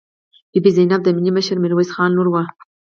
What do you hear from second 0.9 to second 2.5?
د ملي مشر میرویس خان لور وه.